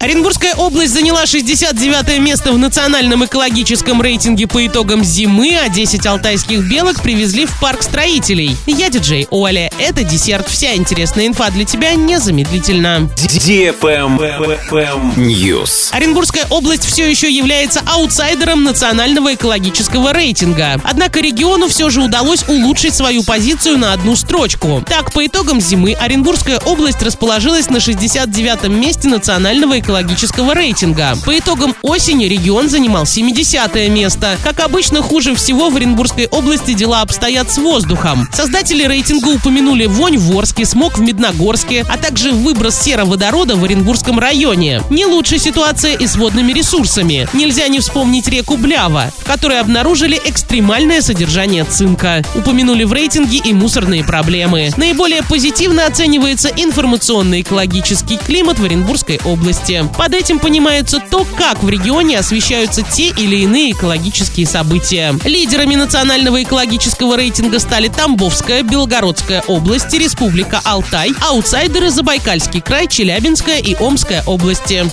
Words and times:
Оренбургская 0.00 0.54
область 0.54 0.94
заняла 0.94 1.26
69 1.26 2.20
место 2.20 2.52
в 2.52 2.58
национальном 2.58 3.24
экологическом 3.24 4.00
рейтинге 4.00 4.46
по 4.46 4.64
итогам 4.64 5.02
зимы, 5.02 5.58
а 5.60 5.68
10 5.68 6.06
алтайских 6.06 6.70
белок 6.70 7.02
привезли 7.02 7.46
в 7.46 7.58
парк 7.58 7.82
строителей. 7.82 8.56
Я 8.66 8.90
диджей 8.90 9.26
Оля. 9.30 9.72
Это 9.76 10.04
десерт. 10.04 10.46
Вся 10.48 10.76
интересная 10.76 11.26
инфа 11.26 11.50
для 11.50 11.64
тебя 11.64 11.94
незамедлительно. 11.94 13.10
News. 15.16 15.90
Оренбургская 15.90 16.46
область 16.48 16.84
все 16.84 17.10
еще 17.10 17.28
является 17.28 17.80
аутсайдером 17.84 18.62
национального 18.62 19.34
экологического 19.34 20.12
рейтинга. 20.12 20.80
Однако 20.84 21.18
региону 21.18 21.66
все 21.66 21.90
же 21.90 22.02
удалось 22.02 22.44
улучшить 22.48 22.94
свою 22.94 23.24
позицию 23.24 23.78
на 23.78 23.94
одну 23.94 24.14
строчку. 24.14 24.80
Так, 24.88 25.12
по 25.12 25.26
итогам 25.26 25.60
зимы 25.60 25.94
Оренбургская 25.94 26.60
область 26.66 27.02
расположилась 27.02 27.68
на 27.68 27.80
69 27.80 28.68
месте 28.68 29.08
национального 29.08 29.72
экологического 29.72 29.87
экологического 29.88 30.54
рейтинга. 30.54 31.16
По 31.24 31.38
итогам 31.38 31.74
осени 31.80 32.26
регион 32.26 32.68
занимал 32.68 33.06
70 33.06 33.74
место. 33.88 34.36
Как 34.44 34.60
обычно, 34.60 35.00
хуже 35.00 35.34
всего 35.34 35.70
в 35.70 35.76
Оренбургской 35.76 36.26
области 36.26 36.74
дела 36.74 37.00
обстоят 37.00 37.50
с 37.50 37.56
воздухом. 37.56 38.28
Создатели 38.30 38.84
рейтинга 38.84 39.28
упомянули 39.28 39.86
вонь 39.86 40.18
в 40.18 40.36
Орске, 40.36 40.66
смог 40.66 40.98
в 40.98 41.00
Медногорске, 41.00 41.86
а 41.88 41.96
также 41.96 42.32
выброс 42.32 42.78
сероводорода 42.78 43.56
в 43.56 43.64
Оренбургском 43.64 44.18
районе. 44.18 44.82
Не 44.90 45.06
лучшая 45.06 45.38
ситуация 45.38 45.94
и 45.94 46.06
с 46.06 46.16
водными 46.16 46.52
ресурсами. 46.52 47.26
Нельзя 47.32 47.68
не 47.68 47.80
вспомнить 47.80 48.28
реку 48.28 48.58
Блява, 48.58 49.10
в 49.16 49.24
которой 49.24 49.58
обнаружили 49.58 50.20
экстремальное 50.22 51.00
содержание 51.00 51.64
цинка. 51.64 52.22
Упомянули 52.34 52.84
в 52.84 52.92
рейтинге 52.92 53.38
и 53.38 53.54
мусорные 53.54 54.04
проблемы. 54.04 54.68
Наиболее 54.76 55.22
позитивно 55.22 55.86
оценивается 55.86 56.50
информационный 56.54 57.40
экологический 57.40 58.18
климат 58.18 58.58
в 58.58 58.64
Оренбургской 58.64 59.18
области. 59.24 59.77
Под 59.84 60.14
этим 60.14 60.38
понимается 60.38 61.00
то, 61.00 61.26
как 61.36 61.62
в 61.62 61.68
регионе 61.68 62.18
освещаются 62.18 62.82
те 62.82 63.08
или 63.08 63.36
иные 63.36 63.72
экологические 63.72 64.46
события. 64.46 65.18
Лидерами 65.24 65.74
национального 65.74 66.42
экологического 66.42 67.16
рейтинга 67.16 67.58
стали 67.58 67.88
Тамбовская, 67.88 68.62
Белгородская 68.62 69.42
области, 69.46 69.96
Республика 69.96 70.60
Алтай, 70.64 71.12
аутсайдеры 71.20 71.90
Забайкальский 71.90 72.60
край, 72.60 72.86
Челябинская 72.88 73.58
и 73.58 73.74
Омская 73.74 74.22
области. 74.26 74.90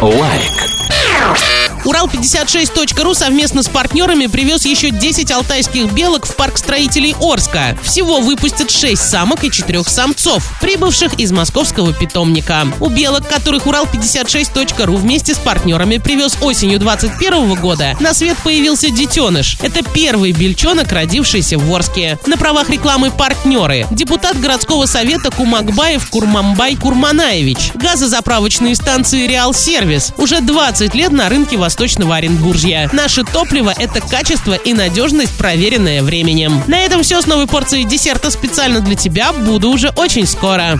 Лайк. 0.00 1.57
Урал56.ру 1.88 3.14
совместно 3.14 3.62
с 3.62 3.68
партнерами 3.68 4.26
привез 4.26 4.66
еще 4.66 4.90
10 4.90 5.30
алтайских 5.30 5.90
белок 5.92 6.26
в 6.26 6.36
парк 6.36 6.58
строителей 6.58 7.14
Орска. 7.18 7.78
Всего 7.82 8.20
выпустят 8.20 8.70
6 8.70 9.00
самок 9.00 9.42
и 9.44 9.50
4 9.50 9.82
самцов, 9.84 10.52
прибывших 10.60 11.14
из 11.14 11.32
московского 11.32 11.94
питомника. 11.94 12.66
У 12.80 12.90
белок, 12.90 13.26
которых 13.26 13.66
Урал56.ру 13.66 14.96
вместе 14.96 15.32
с 15.32 15.38
партнерами 15.38 15.96
привез 15.96 16.36
осенью 16.42 16.78
2021 16.78 17.54
года, 17.54 17.96
на 18.00 18.12
свет 18.12 18.36
появился 18.44 18.90
детеныш. 18.90 19.56
Это 19.62 19.82
первый 19.82 20.32
бельчонок, 20.32 20.92
родившийся 20.92 21.56
в 21.56 21.74
Орске. 21.74 22.18
На 22.26 22.36
правах 22.36 22.68
рекламы 22.68 23.10
партнеры. 23.10 23.86
Депутат 23.90 24.38
городского 24.38 24.84
совета 24.84 25.30
Кумакбаев 25.30 26.10
Курмамбай 26.10 26.76
Курманаевич. 26.76 27.70
Газозаправочные 27.76 28.74
станции 28.74 29.26
Реал 29.26 29.54
Сервис. 29.54 30.12
Уже 30.18 30.42
20 30.42 30.94
лет 30.94 31.12
на 31.12 31.30
рынке 31.30 31.56
Восточного 31.78 32.16
Оренбуржья. 32.16 32.90
Наше 32.92 33.22
топливо– 33.22 33.72
это 33.78 34.00
качество 34.00 34.54
и 34.54 34.74
надежность, 34.74 35.38
проверенное 35.38 36.02
временем. 36.02 36.60
На 36.66 36.80
этом 36.80 37.04
все 37.04 37.22
с 37.22 37.26
новой 37.28 37.46
порцией 37.46 37.84
десерта 37.84 38.32
специально 38.32 38.80
для 38.80 38.96
тебя. 38.96 39.32
Буду 39.32 39.70
уже 39.70 39.90
очень 39.90 40.26
скоро. 40.26 40.76